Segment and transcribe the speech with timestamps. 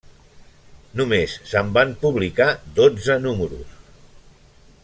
[1.01, 2.49] Només se'n van publicar
[2.81, 3.81] dotze números.